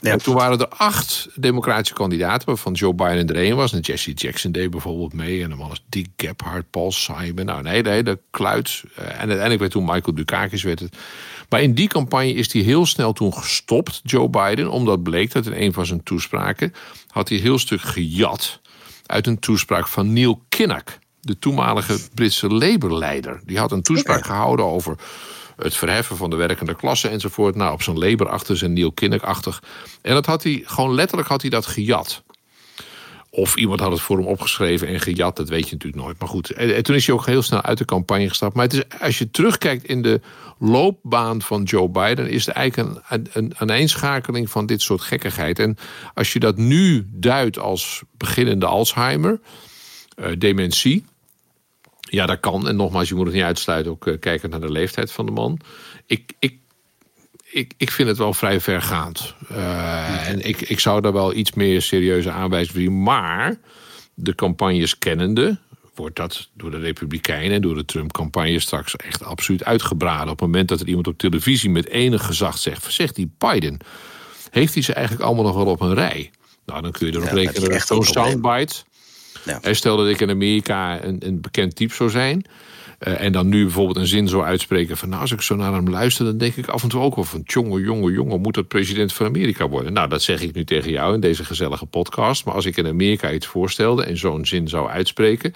Ja. 0.00 0.16
toen 0.16 0.34
waren 0.34 0.58
er 0.58 0.68
acht 0.68 1.28
democratische 1.34 1.94
kandidaten, 1.94 2.46
waarvan 2.46 2.72
Joe 2.72 2.94
Biden 2.94 3.28
er 3.28 3.36
één 3.36 3.56
was. 3.56 3.72
En 3.72 3.80
Jesse 3.80 4.12
Jackson 4.12 4.52
deed 4.52 4.70
bijvoorbeeld 4.70 5.12
mee. 5.12 5.42
En 5.42 5.48
dan 5.48 5.58
was 5.58 5.84
Dick 5.88 6.08
Gephardt, 6.16 6.70
Paul 6.70 6.92
Simon. 6.92 7.44
Nou, 7.44 7.62
nee, 7.62 7.82
de 7.82 7.90
hele 7.90 8.20
kluit. 8.30 8.82
Eh, 8.94 9.04
en 9.04 9.18
uiteindelijk 9.18 9.60
werd 9.60 9.72
toen 9.72 9.84
Michael 9.84 10.14
Dukakis 10.14 10.62
werd 10.62 10.80
het. 10.80 10.96
Maar 11.48 11.62
in 11.62 11.74
die 11.74 11.88
campagne 11.88 12.32
is 12.32 12.52
hij 12.52 12.62
heel 12.62 12.86
snel 12.86 13.12
toen 13.12 13.34
gestopt, 13.34 14.00
Joe 14.04 14.28
Biden. 14.28 14.70
Omdat 14.70 15.02
bleek 15.02 15.32
dat 15.32 15.46
in 15.46 15.62
een 15.62 15.72
van 15.72 15.86
zijn 15.86 16.02
toespraken 16.02 16.74
had 17.06 17.28
hij 17.28 17.38
heel 17.38 17.58
stuk 17.58 17.80
gejat 17.80 18.60
uit 19.06 19.26
een 19.26 19.38
toespraak 19.38 19.88
van 19.88 20.12
Neil 20.12 20.42
Kinnock. 20.48 20.98
De 21.20 21.38
toenmalige 21.38 21.98
Britse 22.14 22.48
Labour-leider. 22.48 23.40
Die 23.44 23.58
had 23.58 23.72
een 23.72 23.82
toespraak 23.82 24.24
gehouden 24.24 24.64
over 24.64 24.96
het 25.56 25.76
verheffen 25.76 26.16
van 26.16 26.30
de 26.30 26.36
werkende 26.36 26.74
klasse 26.74 27.08
enzovoort. 27.08 27.54
Nou, 27.54 27.72
op 27.72 27.82
zo'n 27.82 27.98
Labour-achtig, 27.98 28.56
zijn 28.56 28.72
Neil 28.72 28.92
Kinnock-achtig. 28.92 29.62
En 30.02 30.14
dat 30.14 30.26
had 30.26 30.42
hij, 30.42 30.62
gewoon 30.64 30.94
letterlijk 30.94 31.28
had 31.28 31.40
hij 31.40 31.50
dat 31.50 31.66
gejat. 31.66 32.22
Of 33.38 33.56
iemand 33.56 33.80
had 33.80 33.90
het 33.90 34.00
voor 34.00 34.16
hem 34.16 34.26
opgeschreven 34.26 34.88
en 34.88 35.00
gejat, 35.00 35.36
dat 35.36 35.48
weet 35.48 35.68
je 35.68 35.72
natuurlijk 35.72 36.02
nooit. 36.02 36.18
Maar 36.18 36.28
goed, 36.28 36.50
en, 36.50 36.82
toen 36.82 36.94
is 36.94 37.06
hij 37.06 37.14
ook 37.14 37.26
heel 37.26 37.42
snel 37.42 37.62
uit 37.62 37.78
de 37.78 37.84
campagne 37.84 38.28
gestapt. 38.28 38.54
Maar 38.54 38.64
het 38.64 38.72
is, 38.72 38.82
als 39.00 39.18
je 39.18 39.30
terugkijkt 39.30 39.84
in 39.84 40.02
de 40.02 40.20
loopbaan 40.58 41.42
van 41.42 41.62
Joe 41.62 41.88
Biden, 41.88 42.30
is 42.30 42.46
er 42.46 42.54
eigenlijk 42.54 43.02
een, 43.08 43.52
een, 43.56 43.88
een 44.34 44.48
van 44.48 44.66
dit 44.66 44.82
soort 44.82 45.00
gekkigheid. 45.00 45.58
En 45.58 45.76
als 46.14 46.32
je 46.32 46.38
dat 46.38 46.56
nu 46.56 47.08
duidt 47.10 47.58
als 47.58 48.02
beginnende 48.16 48.66
Alzheimer, 48.66 49.40
uh, 50.16 50.26
dementie. 50.38 51.04
Ja, 52.00 52.26
dat 52.26 52.40
kan. 52.40 52.68
En 52.68 52.76
nogmaals, 52.76 53.08
je 53.08 53.14
moet 53.14 53.26
het 53.26 53.34
niet 53.34 53.44
uitsluiten, 53.44 53.92
ook 53.92 54.06
uh, 54.06 54.18
kijken 54.18 54.50
naar 54.50 54.60
de 54.60 54.72
leeftijd 54.72 55.12
van 55.12 55.26
de 55.26 55.32
man. 55.32 55.60
Ik, 56.06 56.32
ik 56.38 56.58
ik, 57.50 57.72
ik 57.76 57.90
vind 57.90 58.08
het 58.08 58.18
wel 58.18 58.32
vrij 58.32 58.60
vergaand. 58.60 59.34
Uh, 59.52 60.28
en 60.28 60.40
ik, 60.48 60.60
ik 60.60 60.80
zou 60.80 61.00
daar 61.00 61.12
wel 61.12 61.34
iets 61.34 61.52
meer 61.52 61.82
serieuze 61.82 62.30
aanwijzingen 62.30 62.82
zien. 62.82 63.02
Maar 63.02 63.56
de 64.14 64.34
campagnes 64.34 64.98
kennende 64.98 65.58
wordt 65.94 66.16
dat 66.16 66.48
door 66.54 66.70
de 66.70 66.78
Republikeinen 66.78 67.52
en 67.52 67.62
door 67.62 67.74
de 67.74 67.84
Trump-campagne 67.84 68.60
straks 68.60 68.96
echt 68.96 69.24
absoluut 69.24 69.64
uitgebraden. 69.64 70.32
Op 70.32 70.38
het 70.38 70.40
moment 70.40 70.68
dat 70.68 70.80
er 70.80 70.86
iemand 70.86 71.06
op 71.06 71.18
televisie 71.18 71.70
met 71.70 71.88
enig 71.88 72.26
gezag 72.26 72.58
zegt: 72.58 72.92
zegt 72.92 73.14
die 73.14 73.30
Biden, 73.38 73.78
heeft 74.50 74.74
hij 74.74 74.82
ze 74.82 74.92
eigenlijk 74.92 75.24
allemaal 75.24 75.44
nog 75.44 75.54
wel 75.54 75.66
op 75.66 75.80
een 75.80 75.94
rij? 75.94 76.30
Nou, 76.66 76.82
dan 76.82 76.92
kun 76.92 77.06
je 77.06 77.12
erop 77.12 77.28
ja, 77.28 77.34
rekenen 77.34 77.70
dat 77.70 77.86
zo'n 77.86 78.04
soundbite. 78.04 78.74
Ja. 79.44 79.72
Stel 79.72 79.96
dat 79.96 80.08
ik 80.08 80.20
in 80.20 80.30
Amerika 80.30 81.02
een, 81.04 81.26
een 81.26 81.40
bekend 81.40 81.76
type 81.76 81.94
zou 81.94 82.10
zijn. 82.10 82.44
Uh, 83.06 83.20
en 83.20 83.32
dan 83.32 83.48
nu 83.48 83.62
bijvoorbeeld 83.62 83.96
een 83.96 84.06
zin 84.06 84.28
zo 84.28 84.40
uitspreken 84.40 84.96
van... 84.96 85.08
nou, 85.08 85.20
als 85.20 85.32
ik 85.32 85.40
zo 85.40 85.56
naar 85.56 85.72
hem 85.72 85.90
luister, 85.90 86.24
dan 86.24 86.38
denk 86.38 86.56
ik 86.56 86.68
af 86.68 86.82
en 86.82 86.88
toe 86.88 87.00
ook 87.00 87.14
wel 87.14 87.24
van... 87.24 87.40
jongen, 87.44 87.82
jongen, 87.82 88.12
jongen, 88.12 88.40
moet 88.40 88.54
dat 88.54 88.68
president 88.68 89.12
van 89.12 89.26
Amerika 89.26 89.68
worden? 89.68 89.92
Nou, 89.92 90.08
dat 90.08 90.22
zeg 90.22 90.40
ik 90.40 90.54
nu 90.54 90.64
tegen 90.64 90.90
jou 90.90 91.14
in 91.14 91.20
deze 91.20 91.44
gezellige 91.44 91.86
podcast. 91.86 92.44
Maar 92.44 92.54
als 92.54 92.64
ik 92.64 92.76
in 92.76 92.86
Amerika 92.86 93.32
iets 93.32 93.46
voorstelde 93.46 94.04
en 94.04 94.16
zo'n 94.16 94.46
zin 94.46 94.68
zou 94.68 94.88
uitspreken... 94.88 95.54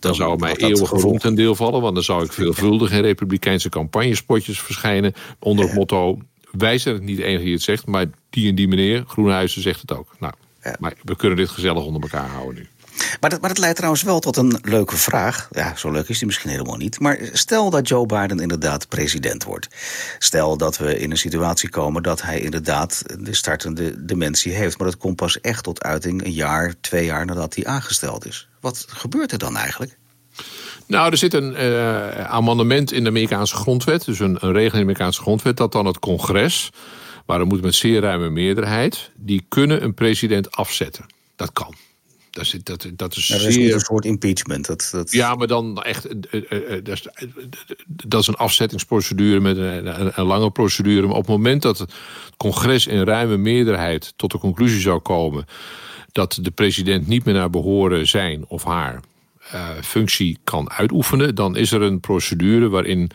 dan, 0.00 0.14
zou 0.14 0.38
mij 0.38 0.56
eeuwig 0.56 0.90
roem 0.90 1.18
ten 1.18 1.34
deel 1.34 1.54
vallen... 1.54 1.80
want 1.80 1.94
dan 1.94 2.04
zou 2.04 2.24
ik 2.24 2.32
veelvuldig 2.32 2.92
in 2.92 3.00
republikeinse 3.00 3.68
campagnespotjes 3.68 4.60
verschijnen... 4.60 5.14
onder 5.38 5.64
het 5.64 5.74
motto, 5.74 6.18
wij 6.50 6.78
zijn 6.78 6.94
het 6.94 7.04
niet 7.04 7.16
de 7.16 7.24
enige 7.24 7.44
die 7.44 7.52
het 7.54 7.62
zegt... 7.62 7.86
maar 7.86 8.06
die 8.30 8.48
en 8.48 8.54
die 8.54 8.68
meneer, 8.68 9.04
Groenhuizen, 9.06 9.62
zegt 9.62 9.80
het 9.80 9.92
ook. 9.92 10.14
Nou, 10.18 10.32
maar 10.78 10.94
we 11.02 11.16
kunnen 11.16 11.38
dit 11.38 11.48
gezellig 11.48 11.84
onder 11.84 12.02
elkaar 12.02 12.28
houden 12.28 12.54
nu. 12.54 12.68
Maar 13.20 13.30
dat, 13.30 13.40
maar 13.40 13.48
dat 13.48 13.58
leidt 13.58 13.76
trouwens 13.76 14.02
wel 14.02 14.20
tot 14.20 14.36
een 14.36 14.58
leuke 14.62 14.96
vraag. 14.96 15.48
Ja, 15.50 15.76
zo 15.76 15.90
leuk 15.90 16.08
is 16.08 16.18
die 16.18 16.26
misschien 16.26 16.50
helemaal 16.50 16.76
niet. 16.76 17.00
Maar 17.00 17.18
stel 17.32 17.70
dat 17.70 17.88
Joe 17.88 18.06
Biden 18.06 18.40
inderdaad 18.40 18.88
president 18.88 19.44
wordt. 19.44 19.68
Stel 20.18 20.56
dat 20.56 20.78
we 20.78 20.98
in 20.98 21.10
een 21.10 21.16
situatie 21.16 21.68
komen 21.68 22.02
dat 22.02 22.22
hij 22.22 22.40
inderdaad 22.40 23.02
de 23.18 23.34
startende 23.34 24.04
dementie 24.04 24.52
heeft. 24.52 24.78
Maar 24.78 24.86
dat 24.86 24.96
komt 24.96 25.16
pas 25.16 25.40
echt 25.40 25.64
tot 25.64 25.82
uiting 25.82 26.24
een 26.24 26.32
jaar, 26.32 26.74
twee 26.80 27.04
jaar 27.04 27.26
nadat 27.26 27.54
hij 27.54 27.66
aangesteld 27.66 28.26
is. 28.26 28.48
Wat 28.60 28.84
gebeurt 28.88 29.32
er 29.32 29.38
dan 29.38 29.56
eigenlijk? 29.56 29.96
Nou, 30.86 31.10
er 31.10 31.16
zit 31.16 31.34
een 31.34 31.52
uh, 31.52 32.24
amendement 32.24 32.92
in 32.92 33.02
de 33.02 33.08
Amerikaanse 33.08 33.56
grondwet, 33.56 34.04
dus 34.04 34.18
een, 34.18 34.36
een 34.40 34.52
regeling 34.52 34.64
in 34.64 34.70
de 34.70 34.78
Amerikaanse 34.78 35.20
grondwet, 35.20 35.56
dat 35.56 35.72
dan 35.72 35.86
het 35.86 35.98
congres, 35.98 36.70
maar 37.26 37.38
dat 37.38 37.48
moet 37.48 37.62
met 37.62 37.74
zeer 37.74 38.00
ruime 38.00 38.30
meerderheid, 38.30 39.10
die 39.14 39.44
kunnen 39.48 39.82
een 39.82 39.94
president 39.94 40.50
afzetten. 40.50 41.06
Dat 41.36 41.52
kan. 41.52 41.74
Dat 42.32 42.44
is, 42.44 42.56
dat, 42.62 42.86
dat 42.96 43.16
is, 43.16 43.26
zeer... 43.26 43.74
een 43.74 43.80
soort 43.80 44.04
impeachment. 44.04 44.66
Dat, 44.66 44.88
dat... 44.92 45.12
Ja, 45.12 45.34
maar 45.34 45.46
dan 45.46 45.82
echt. 45.82 46.06
Eh, 46.06 46.42
eh, 46.50 46.76
eh, 46.76 46.84
dat 46.84 46.94
is, 46.94 47.08
dat 47.86 48.20
is 48.20 48.26
een 48.26 48.34
afzettingsprocedure 48.34 49.40
met 49.40 49.56
een, 49.56 50.18
een, 50.18 50.24
lange 50.24 50.50
procedure. 50.50 51.06
Maar 51.06 51.16
op 51.16 51.26
het 51.26 51.36
moment 51.36 51.62
dat 51.62 51.78
het 51.78 51.92
congres 52.36 52.86
in 52.86 53.02
ruime 53.02 53.36
meerderheid 53.36 54.12
tot 54.16 54.30
de 54.30 54.38
conclusie 54.38 54.80
zou 54.80 55.00
komen 55.00 55.44
dat 56.12 56.38
de 56.40 56.50
president 56.50 57.06
niet 57.06 57.24
meer 57.24 57.34
naar 57.34 57.50
behoren 57.50 58.08
zijn 58.08 58.44
of 58.48 58.64
haar 58.64 59.00
functie 59.82 60.38
kan 60.44 60.70
uitoefenen, 60.70 61.34
dan 61.34 61.56
is 61.56 61.72
er 61.72 61.82
een 61.82 62.00
procedure 62.00 62.68
waarin 62.68 63.10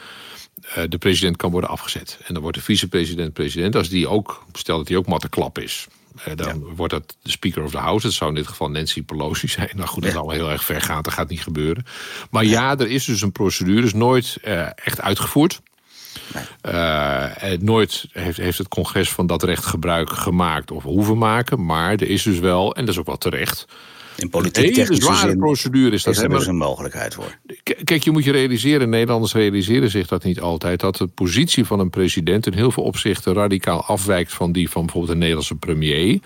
de 0.89 0.97
president 0.97 1.37
kan 1.37 1.51
worden 1.51 1.69
afgezet. 1.69 2.19
En 2.23 2.33
dan 2.33 2.41
wordt 2.41 2.57
de 2.57 2.63
vicepresident 2.63 3.33
president 3.33 3.75
als 3.75 3.89
die 3.89 4.07
ook, 4.07 4.45
stel 4.53 4.77
dat 4.77 4.87
hij 4.87 4.97
ook 4.97 5.07
matteklap 5.07 5.59
is. 5.59 5.87
Eh, 6.23 6.35
dan 6.35 6.75
wordt 6.75 6.93
dat 6.93 7.17
de 7.21 7.31
Speaker 7.31 7.63
of 7.63 7.71
the 7.71 7.77
House. 7.77 8.05
Dat 8.05 8.15
zou 8.15 8.29
in 8.29 8.35
dit 8.35 8.47
geval 8.47 8.69
Nancy 8.69 9.03
Pelosi 9.03 9.47
zijn. 9.47 9.69
Nou 9.75 9.87
goed, 9.87 10.03
dat 10.03 10.11
is 10.11 10.17
al 10.17 10.29
heel 10.29 10.51
erg 10.51 10.63
ver 10.63 10.81
gaan. 10.81 11.01
Dat 11.01 11.13
gaat 11.13 11.29
niet 11.29 11.41
gebeuren. 11.41 11.85
Maar 12.29 12.45
ja, 12.45 12.77
er 12.77 12.89
is 12.89 13.05
dus 13.05 13.21
een 13.21 13.31
procedure. 13.31 13.85
is 13.85 13.93
nooit 13.93 14.37
uh, 14.45 14.67
echt 14.75 15.01
uitgevoerd. 15.01 15.61
Nee. 16.33 16.73
Uh, 16.73 17.59
nooit 17.59 18.05
heeft, 18.11 18.37
heeft 18.37 18.57
het 18.57 18.67
congres 18.67 19.09
van 19.09 19.27
dat 19.27 19.43
recht 19.43 19.65
gebruik 19.65 20.09
gemaakt 20.09 20.71
of 20.71 20.83
hoeven 20.83 21.17
maken. 21.17 21.65
Maar 21.65 21.91
er 21.91 22.09
is 22.09 22.23
dus 22.23 22.39
wel, 22.39 22.75
en 22.75 22.85
dat 22.85 22.93
is 22.93 22.99
ook 22.99 23.05
wel 23.05 23.17
terecht 23.17 23.65
in 24.17 24.29
politiek 24.29 24.75
hele 24.75 24.95
zware 24.95 25.37
procedure 25.37 25.95
is 25.95 26.03
dat. 26.03 26.15
Is 26.15 26.21
er 26.21 26.29
dus 26.29 26.47
een 26.47 26.57
mogelijkheid 26.57 27.13
voor. 27.13 27.37
Kijk, 27.83 28.03
je 28.03 28.11
moet 28.11 28.23
je 28.23 28.31
realiseren, 28.31 28.89
Nederlanders 28.89 29.33
realiseren 29.33 29.89
zich 29.89 30.07
dat 30.07 30.23
niet 30.23 30.39
altijd... 30.39 30.79
dat 30.79 30.95
de 30.95 31.07
positie 31.07 31.65
van 31.65 31.79
een 31.79 31.89
president 31.89 32.45
in 32.45 32.53
heel 32.53 32.71
veel 32.71 32.83
opzichten 32.83 33.33
radicaal 33.33 33.83
afwijkt... 33.83 34.33
van 34.33 34.51
die 34.51 34.69
van 34.69 34.81
bijvoorbeeld 34.81 35.13
een 35.13 35.19
Nederlandse 35.19 35.55
premier... 35.55 36.19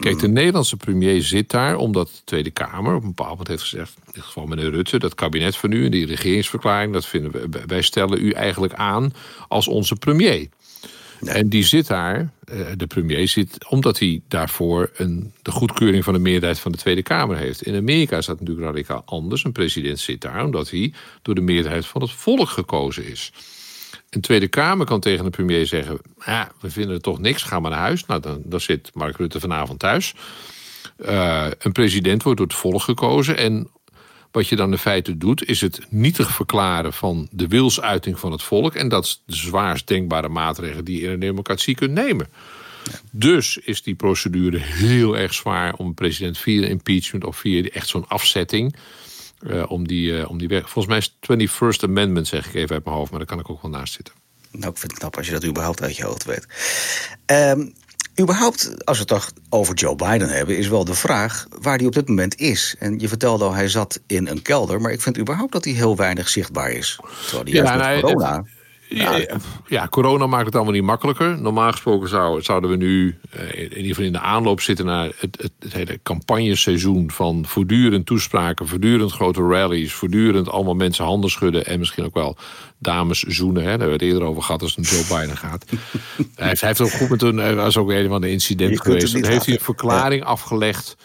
Kijk, 0.00 0.18
de 0.18 0.28
Nederlandse 0.28 0.76
premier 0.76 1.22
zit 1.22 1.50
daar 1.50 1.76
omdat 1.76 2.08
de 2.08 2.20
Tweede 2.24 2.50
Kamer 2.50 2.94
op 2.94 3.02
een 3.02 3.08
bepaald 3.08 3.30
moment 3.30 3.48
heeft 3.48 3.62
gezegd, 3.62 3.92
in 4.06 4.12
dit 4.12 4.22
geval 4.22 4.46
meneer 4.46 4.70
Rutte, 4.70 4.98
dat 4.98 5.14
kabinet 5.14 5.56
van 5.56 5.72
u 5.72 5.84
en 5.84 5.90
die 5.90 6.06
regeringsverklaring, 6.06 6.92
dat 6.92 7.06
vinden 7.06 7.32
we, 7.32 7.48
wij 7.66 7.82
stellen 7.82 8.24
u 8.24 8.30
eigenlijk 8.30 8.72
aan 8.72 9.12
als 9.48 9.68
onze 9.68 9.96
premier. 9.96 10.48
En 11.24 11.48
die 11.48 11.64
zit 11.64 11.86
daar, 11.86 12.32
eh, 12.44 12.58
de 12.76 12.86
premier 12.86 13.28
zit, 13.28 13.68
omdat 13.68 13.98
hij 13.98 14.22
daarvoor 14.28 14.90
een, 14.94 15.32
de 15.42 15.50
goedkeuring 15.50 16.04
van 16.04 16.12
de 16.12 16.18
meerderheid 16.18 16.58
van 16.58 16.72
de 16.72 16.78
Tweede 16.78 17.02
Kamer 17.02 17.36
heeft. 17.36 17.62
In 17.62 17.76
Amerika 17.76 18.16
is 18.16 18.26
dat 18.26 18.40
natuurlijk 18.40 18.66
radicaal 18.66 19.02
anders. 19.04 19.44
Een 19.44 19.52
president 19.52 19.98
zit 19.98 20.20
daar 20.20 20.44
omdat 20.44 20.70
hij 20.70 20.92
door 21.22 21.34
de 21.34 21.40
meerderheid 21.40 21.86
van 21.86 22.00
het 22.00 22.10
volk 22.10 22.48
gekozen 22.48 23.06
is. 23.06 23.32
Een 24.10 24.20
Tweede 24.20 24.48
Kamer 24.48 24.86
kan 24.86 25.00
tegen 25.00 25.24
de 25.24 25.30
premier 25.30 25.66
zeggen: 25.66 25.98
ja, 26.24 26.52
we 26.60 26.70
vinden 26.70 26.94
er 26.94 27.00
toch 27.00 27.18
niks, 27.18 27.42
ga 27.42 27.60
maar 27.60 27.70
naar 27.70 27.80
huis. 27.80 28.06
Nou, 28.06 28.20
dan, 28.20 28.42
dan 28.44 28.60
zit 28.60 28.90
Mark 28.94 29.16
Rutte 29.16 29.40
vanavond 29.40 29.78
thuis. 29.78 30.14
Uh, 31.06 31.46
een 31.58 31.72
president 31.72 32.22
wordt 32.22 32.38
door 32.38 32.46
het 32.46 32.56
volk 32.56 32.82
gekozen. 32.82 33.36
En 33.36 33.70
Wat 34.30 34.48
je 34.48 34.56
dan 34.56 34.72
in 34.72 34.78
feite 34.78 35.18
doet, 35.18 35.44
is 35.44 35.60
het 35.60 35.80
nietig 35.88 36.34
verklaren 36.34 36.92
van 36.92 37.28
de 37.30 37.48
wilsuiting 37.48 38.18
van 38.18 38.32
het 38.32 38.42
volk. 38.42 38.74
En 38.74 38.88
dat 38.88 39.04
is 39.04 39.22
de 39.26 39.36
zwaarst 39.36 39.86
denkbare 39.86 40.28
maatregel 40.28 40.84
die 40.84 41.00
je 41.00 41.06
in 41.06 41.12
een 41.12 41.20
democratie 41.20 41.74
kunt 41.74 41.92
nemen. 41.92 42.28
Dus 43.10 43.56
is 43.56 43.82
die 43.82 43.94
procedure 43.94 44.58
heel 44.58 45.16
erg 45.16 45.34
zwaar 45.34 45.74
om 45.74 45.94
president 45.94 46.38
via 46.38 46.66
impeachment 46.66 47.24
of 47.24 47.36
via 47.36 47.68
echt 47.68 47.88
zo'n 47.88 48.08
afzetting. 48.08 48.76
Uh, 49.46 49.70
om 49.70 49.86
die, 49.86 50.10
uh, 50.10 50.30
om 50.30 50.38
die 50.38 50.48
weg. 50.48 50.70
Volgens 50.70 50.86
mij 50.86 50.98
is 50.98 51.16
het 51.20 51.50
21st 51.50 51.82
Amendment, 51.82 52.26
zeg 52.26 52.46
ik 52.46 52.54
even 52.54 52.74
uit 52.74 52.84
mijn 52.84 52.96
hoofd, 52.96 53.10
maar 53.10 53.18
daar 53.18 53.28
kan 53.28 53.38
ik 53.38 53.50
ook 53.50 53.62
wel 53.62 53.70
naast 53.70 53.92
zitten. 53.92 54.14
Nou, 54.50 54.72
ik 54.72 54.78
vind 54.78 54.90
het 54.90 55.00
knap 55.00 55.16
als 55.16 55.26
je 55.26 55.32
dat 55.32 55.44
überhaupt 55.44 55.82
uit 55.82 55.96
je 55.96 56.04
hoofd 56.04 56.24
weet. 56.24 56.46
Um, 57.26 57.72
überhaupt, 58.20 58.84
als 58.84 58.98
we 58.98 59.02
het 59.02 59.12
toch 59.12 59.32
over 59.48 59.74
Joe 59.74 59.96
Biden 59.96 60.28
hebben, 60.28 60.56
is 60.56 60.68
wel 60.68 60.84
de 60.84 60.94
vraag 60.94 61.46
waar 61.60 61.76
hij 61.76 61.86
op 61.86 61.92
dit 61.92 62.08
moment 62.08 62.40
is. 62.40 62.74
En 62.78 62.98
je 62.98 63.08
vertelde 63.08 63.44
al, 63.44 63.52
hij 63.54 63.68
zat 63.68 64.00
in 64.06 64.26
een 64.26 64.42
kelder, 64.42 64.80
maar 64.80 64.92
ik 64.92 65.00
vind 65.00 65.18
überhaupt 65.18 65.52
dat 65.52 65.64
hij 65.64 65.72
heel 65.72 65.96
weinig 65.96 66.28
zichtbaar 66.28 66.70
is. 66.70 66.98
Terwijl 67.22 67.44
hij 67.44 67.52
juist 67.52 67.74
met 67.74 68.00
corona... 68.00 68.44
Ja, 68.92 69.20
ja, 69.66 69.88
corona 69.88 70.26
maakt 70.26 70.46
het 70.46 70.54
allemaal 70.54 70.72
niet 70.72 70.82
makkelijker. 70.82 71.40
Normaal 71.40 71.70
gesproken 71.70 72.08
zou, 72.08 72.42
zouden 72.42 72.70
we 72.70 72.76
nu 72.76 73.18
eh, 73.30 73.62
in 73.62 73.76
ieder 73.76 73.84
geval 73.84 74.04
in 74.04 74.12
de 74.12 74.20
aanloop 74.20 74.60
zitten 74.60 74.84
naar 74.84 75.06
het, 75.18 75.36
het, 75.40 75.52
het, 75.58 75.72
hele 75.72 76.00
campagneseizoen 76.02 77.10
van 77.10 77.46
voortdurend 77.46 78.06
toespraken, 78.06 78.68
voortdurend 78.68 79.12
grote 79.12 79.42
rallies, 79.42 79.92
voortdurend 79.92 80.48
allemaal 80.48 80.74
mensen 80.74 81.04
handen 81.04 81.30
schudden 81.30 81.66
en 81.66 81.78
misschien 81.78 82.04
ook 82.04 82.14
wel 82.14 82.36
dames 82.78 83.22
zoenen. 83.22 83.62
Hè. 83.62 83.68
Daar 83.68 83.78
hebben 83.78 83.98
we 83.98 84.04
het 84.04 84.12
eerder 84.14 84.28
over 84.28 84.42
gehad 84.42 84.62
als 84.62 84.76
het 84.76 84.78
om 84.78 84.96
Joe 84.96 85.04
Biden 85.18 85.36
gaat. 85.36 85.64
hij, 86.34 86.48
heeft, 86.48 86.60
hij 86.60 86.68
heeft 86.68 86.80
ook 86.80 86.90
goed 86.90 87.08
met 87.08 87.22
een, 87.22 87.56
was 87.56 87.76
ook 87.76 87.90
een 87.90 88.08
van 88.08 88.20
de 88.20 88.30
incident 88.30 88.80
geweest. 88.80 89.26
Heeft 89.26 89.46
hij 89.46 89.54
een 89.54 89.60
verklaring 89.60 90.24
afgelegd 90.24 90.96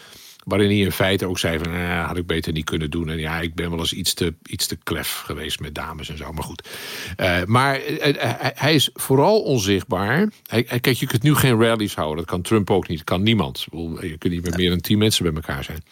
Waarin 0.45 0.69
hij 0.69 0.77
in 0.77 0.91
feite 0.91 1.25
ook 1.25 1.39
zei 1.39 1.59
van, 1.59 1.71
nou, 1.71 2.07
had 2.07 2.17
ik 2.17 2.25
beter 2.25 2.51
niet 2.51 2.65
kunnen 2.65 2.89
doen. 2.89 3.09
En 3.09 3.17
ja, 3.17 3.39
ik 3.39 3.55
ben 3.55 3.69
wel 3.69 3.79
eens 3.79 3.93
iets 3.93 4.13
te, 4.13 4.33
iets 4.43 4.67
te 4.67 4.77
klef 4.83 5.21
geweest 5.25 5.59
met 5.59 5.75
dames 5.75 6.09
en 6.09 6.17
zo. 6.17 6.31
Maar 6.31 6.43
goed. 6.43 6.69
Uh, 7.17 7.43
maar 7.43 7.87
uh, 7.87 8.09
hij 8.39 8.73
is 8.73 8.89
vooral 8.93 9.41
onzichtbaar. 9.41 10.29
Hij, 10.45 10.63
kijk, 10.63 10.91
je 10.91 11.05
kunt 11.05 11.23
nu 11.23 11.35
geen 11.35 11.61
rallies 11.61 11.95
houden. 11.95 12.17
Dat 12.17 12.25
kan 12.25 12.41
Trump 12.41 12.69
ook 12.69 12.87
niet. 12.87 12.97
Dat 12.97 13.07
kan 13.07 13.23
niemand. 13.23 13.65
Je 14.01 14.15
kunt 14.17 14.33
niet 14.33 14.43
met 14.43 14.57
meer 14.57 14.69
dan 14.69 14.81
tien 14.81 14.97
mensen 14.97 15.23
bij 15.23 15.33
elkaar 15.33 15.63
zijn. 15.63 15.83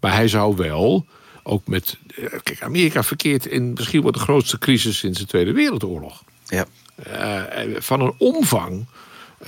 Maar 0.00 0.14
hij 0.14 0.28
zou 0.28 0.56
wel 0.56 1.06
ook 1.42 1.66
met... 1.66 1.98
Kijk, 2.42 2.62
Amerika 2.62 3.02
verkeert 3.02 3.46
in 3.46 3.72
misschien 3.72 4.02
wel 4.02 4.12
de 4.12 4.18
grootste 4.18 4.58
crisis 4.58 4.98
sinds 4.98 5.18
de 5.18 5.26
Tweede 5.26 5.52
Wereldoorlog. 5.52 6.24
Ja. 6.46 6.66
van 7.78 8.00
een 8.00 8.14
omvang 8.18 8.86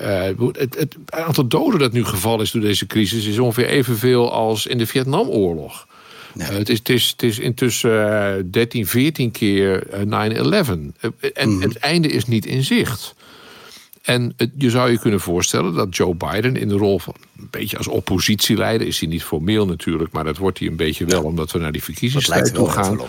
uh, 0.01 0.23
het, 0.53 0.77
het, 0.79 0.97
aantal 1.07 1.47
doden 1.47 1.81
dat 1.81 1.93
nu 1.93 2.05
gevallen 2.05 2.41
is 2.41 2.51
door 2.51 2.63
deze 2.63 2.87
crisis 2.87 3.27
is 3.27 3.39
ongeveer 3.39 3.67
evenveel 3.67 4.33
als 4.33 4.67
in 4.67 4.79
de 4.79 4.87
Vietnamoorlog. 4.87 5.87
Uh, 6.37 6.49
het, 6.49 6.69
is, 6.69 6.79
het, 6.79 6.89
is, 6.89 7.11
het 7.11 7.23
is 7.23 7.39
intussen 7.39 8.39
uh, 8.39 8.45
13, 8.51 8.87
14 8.87 9.31
keer 9.31 9.87
9-11. 9.87 9.91
Eh, 9.91 10.71
en 11.35 11.51
mm. 11.51 11.63
het 11.63 11.77
einde 11.77 12.09
is 12.09 12.27
niet 12.27 12.47
in 12.47 12.65
zicht. 12.65 13.15
En 14.03 14.33
het, 14.37 14.51
je 14.57 14.71
zou 14.71 14.91
je 14.91 14.99
kunnen 14.99 15.21
voorstellen 15.21 15.75
dat 15.75 15.97
Joe 15.97 16.15
Biden 16.15 16.57
in 16.57 16.69
de 16.69 16.75
rol 16.75 16.99
van 16.99 17.15
een 17.39 17.49
beetje 17.51 17.77
als 17.77 17.89
oppositieleider, 17.89 18.87
is 18.87 19.01
hij 19.01 19.09
niet 19.09 19.23
formeel 19.23 19.67
natuurlijk, 19.67 20.13
maar 20.13 20.25
dat 20.25 20.37
wordt 20.37 20.59
hij 20.59 20.69
een 20.69 20.77
beetje 20.77 21.05
wel 21.05 21.23
omdat 21.23 21.51
we 21.51 21.59
naar 21.59 21.73
die 21.73 21.83
verkiezingstijd 21.83 22.55
toe 22.55 22.71
gaan. 22.71 23.01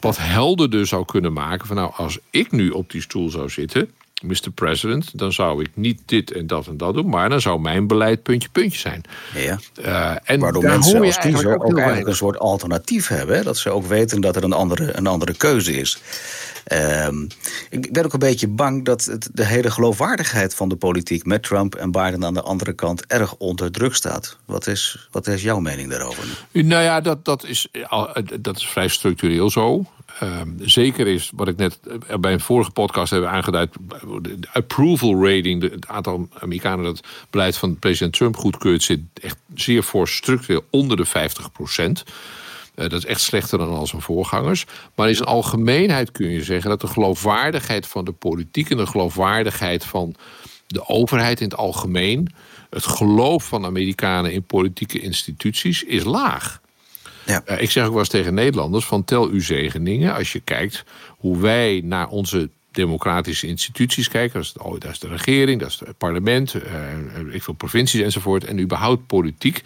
Wat 0.00 0.16
helderder 0.18 0.86
zou 0.86 1.04
kunnen 1.04 1.32
maken 1.32 1.66
van 1.66 1.76
nou, 1.76 1.92
als 1.96 2.18
ik 2.30 2.52
nu 2.52 2.70
op 2.70 2.90
die 2.90 3.00
stoel 3.00 3.30
zou 3.30 3.50
zitten, 3.50 3.90
Mr. 4.22 4.50
President, 4.54 5.18
dan 5.18 5.32
zou 5.32 5.62
ik 5.62 5.68
niet 5.74 6.00
dit 6.04 6.32
en 6.32 6.46
dat 6.46 6.66
en 6.66 6.76
dat 6.76 6.94
doen, 6.94 7.08
maar 7.08 7.28
dan 7.28 7.40
zou 7.40 7.60
mijn 7.60 7.86
beleid 7.86 8.22
puntje 8.22 8.48
puntje 8.48 8.78
zijn. 8.78 9.02
Ja. 9.34 9.58
Uh, 9.80 10.16
en 10.24 10.40
Waardoor 10.40 10.62
mensen 10.62 11.00
als 11.00 11.18
kiezer 11.18 11.54
ook, 11.54 11.64
ook 11.64 11.78
eigenlijk 11.78 12.08
een 12.08 12.16
soort 12.16 12.38
alternatief 12.38 13.08
hebben. 13.08 13.44
Dat 13.44 13.56
ze 13.56 13.70
ook 13.70 13.86
weten 13.86 14.20
dat 14.20 14.36
er 14.36 14.44
een 14.44 14.52
andere, 14.52 14.96
een 14.96 15.06
andere 15.06 15.36
keuze 15.36 15.72
is. 15.72 15.98
Uh, 16.72 17.08
ik 17.70 17.92
ben 17.92 18.04
ook 18.04 18.12
een 18.12 18.18
beetje 18.18 18.48
bang 18.48 18.84
dat 18.84 19.04
het, 19.04 19.30
de 19.32 19.44
hele 19.44 19.70
geloofwaardigheid 19.70 20.54
van 20.54 20.68
de 20.68 20.76
politiek 20.76 21.24
met 21.24 21.42
Trump 21.42 21.74
en 21.74 21.90
Biden 21.90 22.24
aan 22.24 22.34
de 22.34 22.42
andere 22.42 22.72
kant 22.72 23.06
erg 23.06 23.34
onder 23.36 23.70
druk 23.70 23.94
staat. 23.94 24.36
Wat 24.44 24.66
is, 24.66 25.08
wat 25.10 25.26
is 25.26 25.42
jouw 25.42 25.60
mening 25.60 25.90
daarover? 25.90 26.24
Nou 26.52 26.82
ja, 26.82 27.00
dat, 27.00 27.24
dat, 27.24 27.44
is, 27.44 27.68
dat 28.40 28.56
is 28.56 28.68
vrij 28.68 28.88
structureel 28.88 29.50
zo. 29.50 29.84
Ehm, 30.20 30.48
zeker 30.58 31.06
is, 31.06 31.30
wat 31.34 31.48
ik 31.48 31.56
net 31.56 31.78
bij 32.20 32.32
een 32.32 32.40
vorige 32.40 32.70
podcast 32.70 33.10
heb 33.10 33.24
aangeduid, 33.24 33.74
de 34.22 34.48
approval 34.52 35.24
rating, 35.24 35.62
het 35.62 35.88
aantal 35.88 36.28
Amerikanen 36.38 36.84
dat 36.84 36.96
het 36.96 37.06
beleid 37.30 37.56
van 37.56 37.78
president 37.78 38.12
Trump 38.12 38.36
goedkeurt, 38.36 38.82
zit 38.82 39.00
echt 39.22 39.36
zeer 39.54 39.82
voor 39.82 40.08
structureel 40.08 40.64
onder 40.70 40.96
de 40.96 41.04
50 41.04 41.52
procent. 41.52 42.04
Eh, 42.74 42.88
dat 42.88 42.98
is 42.98 43.04
echt 43.04 43.20
slechter 43.20 43.58
dan 43.58 43.68
al 43.68 43.86
zijn 43.86 44.02
voorgangers. 44.02 44.64
Maar 44.94 45.08
in 45.08 45.14
zijn 45.14 45.28
algemeenheid 45.28 46.12
kun 46.12 46.30
je 46.30 46.42
zeggen 46.42 46.70
dat 46.70 46.80
de 46.80 46.86
geloofwaardigheid 46.86 47.86
van 47.86 48.04
de 48.04 48.12
politiek 48.12 48.70
en 48.70 48.76
de 48.76 48.86
geloofwaardigheid 48.86 49.84
van 49.84 50.14
de 50.66 50.88
overheid 50.88 51.40
in 51.40 51.48
het 51.48 51.58
algemeen, 51.58 52.34
het 52.70 52.86
geloof 52.86 53.44
van 53.44 53.64
Amerikanen 53.64 54.32
in 54.32 54.42
politieke 54.42 55.00
instituties, 55.00 55.82
is 55.82 56.04
laag. 56.04 56.60
Ja. 57.28 57.42
Uh, 57.46 57.62
ik 57.62 57.70
zeg 57.70 57.84
ook 57.84 57.90
wel 57.90 57.98
eens 57.98 58.08
tegen 58.08 58.34
Nederlanders: 58.34 58.84
van 58.84 59.04
tel 59.04 59.28
uw 59.28 59.40
zegeningen 59.40 60.14
als 60.14 60.32
je 60.32 60.40
kijkt 60.40 60.84
hoe 61.08 61.38
wij 61.38 61.80
naar 61.84 62.08
onze 62.08 62.48
democratische 62.70 63.46
instituties 63.46 64.08
kijken. 64.08 64.34
Dat 64.34 64.44
is, 64.44 64.52
de, 64.52 64.62
oh, 64.62 64.80
dat 64.80 64.90
is 64.90 64.98
de 64.98 65.08
regering, 65.08 65.60
dat 65.60 65.68
is 65.68 65.80
het 65.84 65.98
parlement, 65.98 66.54
uh, 66.54 67.34
ik 67.34 67.42
veel 67.42 67.54
provincies 67.54 68.00
enzovoort. 68.00 68.44
En 68.44 68.60
überhaupt 68.60 69.06
politiek. 69.06 69.62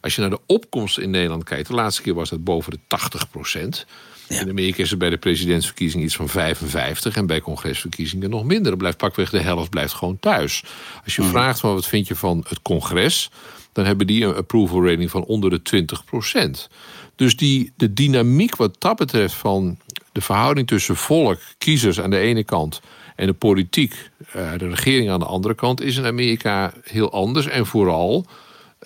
Als 0.00 0.14
je 0.14 0.20
naar 0.20 0.30
de 0.30 0.40
opkomst 0.46 0.98
in 0.98 1.10
Nederland 1.10 1.44
kijkt, 1.44 1.68
de 1.68 1.74
laatste 1.74 2.02
keer 2.02 2.14
was 2.14 2.30
dat 2.30 2.44
boven 2.44 2.72
de 2.72 2.78
80 2.86 3.30
procent. 3.30 3.86
In 4.28 4.48
Amerika 4.48 4.82
is 4.82 4.90
het 4.90 4.98
bij 4.98 5.10
de 5.10 5.16
presidentsverkiezingen 5.16 6.06
iets 6.06 6.16
van 6.16 6.28
55 6.28 7.16
en 7.16 7.26
bij 7.26 7.40
congresverkiezingen 7.40 8.30
nog 8.30 8.44
minder. 8.44 8.72
Er 8.72 8.78
blijft 8.78 8.96
pakweg 8.96 9.30
de 9.30 9.40
helft 9.40 9.70
blijft 9.70 9.92
gewoon 9.92 10.18
thuis. 10.20 10.64
Als 11.04 11.16
je 11.16 11.22
mm. 11.22 11.28
vraagt 11.28 11.60
van 11.60 11.74
wat 11.74 11.86
vind 11.86 12.06
je 12.06 12.14
van 12.14 12.44
het 12.48 12.62
congres, 12.62 13.30
dan 13.74 13.84
hebben 13.84 14.06
die 14.06 14.24
een 14.24 14.34
approval 14.34 14.86
rating 14.86 15.10
van 15.10 15.24
onder 15.24 15.50
de 15.50 15.62
20 15.62 16.04
procent. 16.04 16.68
Dus 17.16 17.36
die, 17.36 17.72
de 17.76 17.92
dynamiek 17.92 18.56
wat 18.56 18.76
dat 18.78 18.96
betreft 18.96 19.34
van 19.34 19.78
de 20.12 20.20
verhouding 20.20 20.66
tussen 20.66 20.96
volk, 20.96 21.40
kiezers 21.58 22.00
aan 22.00 22.10
de 22.10 22.18
ene 22.18 22.44
kant 22.44 22.80
en 23.16 23.26
de 23.26 23.32
politiek, 23.32 24.10
eh, 24.32 24.50
de 24.56 24.68
regering 24.68 25.10
aan 25.10 25.18
de 25.18 25.26
andere 25.26 25.54
kant, 25.54 25.80
is 25.80 25.96
in 25.96 26.06
Amerika 26.06 26.72
heel 26.82 27.12
anders. 27.12 27.46
En 27.46 27.66
vooral 27.66 28.26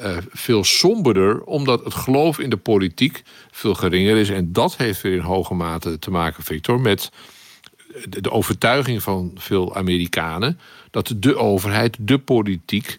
uh, 0.00 0.16
veel 0.30 0.64
somberder, 0.64 1.42
omdat 1.42 1.84
het 1.84 1.94
geloof 1.94 2.38
in 2.38 2.50
de 2.50 2.56
politiek 2.56 3.22
veel 3.50 3.74
geringer 3.74 4.16
is. 4.16 4.30
En 4.30 4.52
dat 4.52 4.76
heeft 4.76 5.00
weer 5.00 5.12
in 5.12 5.20
hoge 5.20 5.54
mate 5.54 5.98
te 5.98 6.10
maken, 6.10 6.44
Victor, 6.44 6.80
met 6.80 7.10
de 8.08 8.30
overtuiging 8.30 9.02
van 9.02 9.32
veel 9.34 9.74
Amerikanen 9.76 10.58
dat 10.90 11.14
de 11.16 11.36
overheid, 11.36 11.96
de 12.00 12.18
politiek, 12.18 12.98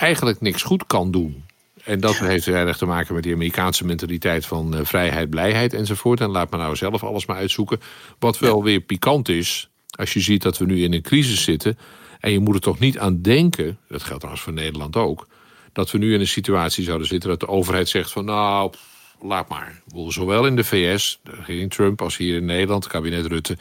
eigenlijk 0.00 0.40
niks 0.40 0.62
goed 0.62 0.86
kan 0.86 1.10
doen. 1.10 1.44
En 1.84 2.00
dat 2.00 2.18
heeft 2.18 2.46
erg 2.46 2.76
te 2.76 2.86
maken 2.86 3.14
met 3.14 3.22
die 3.22 3.34
Amerikaanse 3.34 3.84
mentaliteit 3.84 4.46
van 4.46 4.74
uh, 4.74 4.80
vrijheid, 4.84 5.30
blijheid 5.30 5.74
enzovoort. 5.74 6.20
En 6.20 6.30
laat 6.30 6.50
me 6.50 6.56
nou 6.56 6.76
zelf 6.76 7.04
alles 7.04 7.26
maar 7.26 7.36
uitzoeken. 7.36 7.80
Wat 8.18 8.38
wel 8.38 8.62
weer 8.62 8.80
pikant 8.80 9.28
is, 9.28 9.70
als 9.90 10.12
je 10.12 10.20
ziet 10.20 10.42
dat 10.42 10.58
we 10.58 10.64
nu 10.64 10.82
in 10.82 10.92
een 10.92 11.02
crisis 11.02 11.42
zitten. 11.42 11.78
En 12.20 12.32
je 12.32 12.38
moet 12.38 12.54
er 12.54 12.60
toch 12.60 12.78
niet 12.78 12.98
aan 12.98 13.22
denken, 13.22 13.78
dat 13.88 14.02
geldt 14.02 14.18
trouwens 14.18 14.44
voor 14.44 14.52
Nederland 14.52 14.96
ook. 14.96 15.28
Dat 15.72 15.90
we 15.90 15.98
nu 15.98 16.14
in 16.14 16.20
een 16.20 16.26
situatie 16.26 16.84
zouden 16.84 17.06
zitten 17.06 17.28
dat 17.28 17.40
de 17.40 17.48
overheid 17.48 17.88
zegt 17.88 18.10
van 18.10 18.24
nou, 18.24 18.72
laat 19.20 19.48
maar. 19.48 19.82
Zowel 20.08 20.46
in 20.46 20.56
de 20.56 20.64
VS, 20.64 21.20
de 21.22 21.30
regering 21.30 21.70
Trump, 21.70 22.02
als 22.02 22.16
hier 22.16 22.36
in 22.36 22.44
Nederland, 22.44 22.84
het 22.84 22.92
kabinet 22.92 23.26
Rutte, 23.26 23.56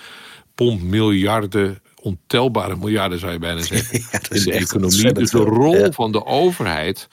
pompt 0.55 0.84
miljarden 0.84 1.81
ontelbare 2.01 2.75
miljarden, 2.75 3.20
zou 3.20 3.32
je 3.32 3.39
bijna 3.39 3.62
zeggen, 3.62 4.00
in 4.38 4.44
de 4.44 4.51
economie. 4.51 5.13
Dus 5.13 5.32
de 5.32 5.38
rol 5.38 5.91
van 5.91 6.12
de 6.12 6.25
overheid 6.25 7.08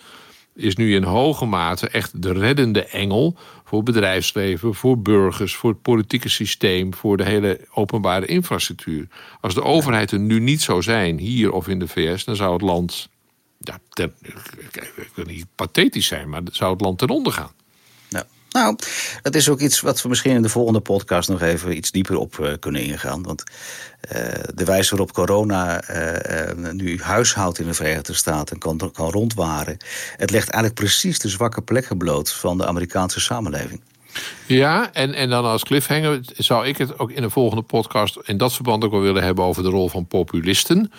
is 0.54 0.76
nu 0.76 0.94
in 0.94 1.02
hoge 1.02 1.44
mate 1.44 1.88
echt 1.88 2.22
de 2.22 2.32
reddende 2.32 2.84
engel 2.84 3.36
voor 3.64 3.82
bedrijfsleven, 3.82 4.74
voor 4.74 4.98
burgers, 4.98 5.54
voor 5.54 5.70
het 5.70 5.82
politieke 5.82 6.28
systeem, 6.28 6.94
voor 6.94 7.16
de 7.16 7.24
hele 7.24 7.60
openbare 7.74 8.26
infrastructuur. 8.26 9.08
Als 9.40 9.54
de 9.54 9.62
overheid 9.62 10.10
er 10.10 10.18
nu 10.18 10.40
niet 10.40 10.62
zou 10.62 10.82
zijn, 10.82 11.18
hier 11.18 11.52
of 11.52 11.68
in 11.68 11.78
de 11.78 11.88
VS, 11.88 12.24
dan 12.24 12.36
zou 12.36 12.52
het 12.52 12.62
land, 12.62 13.08
ja, 13.58 13.78
ik 14.96 15.10
wil 15.14 15.24
niet 15.24 15.46
pathetisch 15.54 16.06
zijn, 16.06 16.28
maar 16.28 16.42
zou 16.52 16.72
het 16.72 16.80
land 16.80 16.98
ten 16.98 17.08
onder 17.08 17.32
gaan. 17.32 17.52
Nou, 18.56 18.76
dat 19.22 19.34
is 19.34 19.48
ook 19.48 19.60
iets 19.60 19.80
wat 19.80 20.02
we 20.02 20.08
misschien 20.08 20.34
in 20.34 20.42
de 20.42 20.48
volgende 20.48 20.80
podcast 20.80 21.28
nog 21.28 21.40
even 21.40 21.76
iets 21.76 21.90
dieper 21.90 22.16
op 22.16 22.38
uh, 22.40 22.52
kunnen 22.60 22.82
ingaan. 22.82 23.22
Want 23.22 23.42
uh, 24.12 24.22
de 24.54 24.64
wijze 24.64 24.90
waarop 24.90 25.12
corona 25.12 25.90
uh, 25.90 26.72
nu 26.72 27.00
huishoudt 27.02 27.58
in 27.58 27.66
de 27.66 27.74
Verenigde 27.74 28.14
Staten 28.14 28.54
en 28.54 28.60
kan, 28.60 28.90
kan 28.92 29.10
rondwaren, 29.10 29.76
het 30.16 30.30
legt 30.30 30.48
eigenlijk 30.48 30.74
precies 30.74 31.18
de 31.18 31.28
zwakke 31.28 31.62
plekken 31.62 31.98
bloot 31.98 32.32
van 32.32 32.58
de 32.58 32.66
Amerikaanse 32.66 33.20
samenleving. 33.20 33.80
Ja, 34.46 34.92
en, 34.92 35.14
en 35.14 35.30
dan 35.30 35.44
als 35.44 35.62
cliffhanger 35.62 36.20
zou 36.36 36.66
ik 36.66 36.76
het 36.76 36.98
ook 36.98 37.10
in 37.10 37.22
de 37.22 37.30
volgende 37.30 37.62
podcast 37.62 38.18
in 38.22 38.36
dat 38.36 38.52
verband 38.52 38.84
ook 38.84 38.90
wel 38.90 39.00
willen 39.00 39.22
hebben 39.22 39.44
over 39.44 39.62
de 39.62 39.68
rol 39.68 39.88
van 39.88 40.06
populisten. 40.06 40.92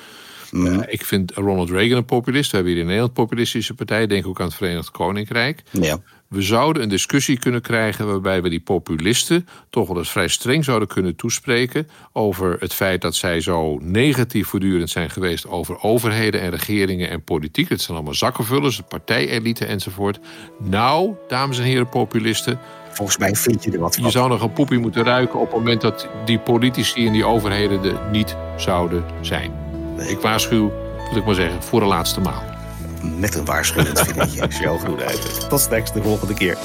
Mhm. 0.51 0.83
ik 0.87 1.05
vind 1.05 1.31
Ronald 1.31 1.69
Reagan 1.69 1.97
een 1.97 2.05
populist. 2.05 2.49
We 2.51 2.55
hebben 2.55 2.73
hier 2.73 2.81
in 2.81 2.87
Nederland 2.87 3.13
populistische 3.13 3.73
partijen. 3.73 4.09
Denk 4.09 4.27
ook 4.27 4.39
aan 4.39 4.45
het 4.45 4.55
Verenigd 4.55 4.91
Koninkrijk. 4.91 5.63
Ja. 5.71 5.99
We 6.27 6.41
zouden 6.41 6.83
een 6.83 6.89
discussie 6.89 7.39
kunnen 7.39 7.61
krijgen 7.61 8.07
waarbij 8.07 8.41
we 8.41 8.49
die 8.49 8.59
populisten 8.59 9.47
toch 9.69 9.87
wel 9.87 9.97
eens 9.97 10.11
vrij 10.11 10.27
streng 10.27 10.63
zouden 10.63 10.87
kunnen 10.87 11.15
toespreken 11.15 11.89
over 12.11 12.55
het 12.59 12.73
feit 12.73 13.01
dat 13.01 13.15
zij 13.15 13.41
zo 13.41 13.77
negatief 13.81 14.47
voortdurend 14.47 14.89
zijn 14.89 15.09
geweest 15.09 15.47
over 15.47 15.81
overheden 15.81 16.41
en 16.41 16.49
regeringen 16.49 17.09
en 17.09 17.23
politiek. 17.23 17.69
Het 17.69 17.81
zijn 17.81 17.97
allemaal 17.97 18.15
zakkenvullers, 18.15 18.77
de 18.77 18.83
partijelite 18.83 19.65
enzovoort. 19.65 20.19
Nou, 20.59 21.13
dames 21.27 21.57
en 21.57 21.63
heren 21.63 21.89
populisten, 21.89 22.59
Volgens 22.89 23.17
mij 23.17 23.35
vind 23.35 23.63
je 23.63 23.71
er 23.71 23.79
wat 23.79 23.95
van. 23.95 24.03
je 24.03 24.11
zou 24.11 24.29
nog 24.29 24.41
een 24.41 24.53
poepie 24.53 24.79
moeten 24.79 25.03
ruiken 25.03 25.39
op 25.39 25.45
het 25.45 25.55
moment 25.55 25.81
dat 25.81 26.07
die 26.25 26.39
politici 26.39 27.07
en 27.07 27.13
die 27.13 27.25
overheden 27.25 27.83
er 27.83 28.09
niet 28.11 28.35
zouden 28.55 29.03
zijn. 29.21 29.51
Ik 29.97 30.19
waarschuw, 30.19 30.71
moet 31.07 31.17
ik 31.17 31.25
maar 31.25 31.35
zeggen, 31.35 31.63
voor 31.63 31.79
de 31.79 31.85
laatste 31.85 32.19
maal. 32.19 32.56
Met 33.01 33.35
een 33.35 33.45
waarschuwend 33.45 33.99
vingertje. 33.99 34.67
Goed 34.87 35.01
uit. 35.01 35.49
Tot 35.49 35.59
straks 35.59 35.93
de 35.93 36.01
volgende 36.01 36.33
keer. 36.33 36.57